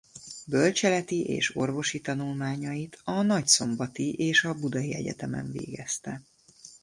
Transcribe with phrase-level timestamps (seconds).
[0.47, 6.21] Bölcseleti és orvosi tanulmányait a nagyszombati és a budai egyetemen végezte.